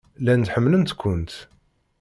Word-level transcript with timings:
Llant 0.21 0.51
ḥemmlent-kent. 0.53 1.31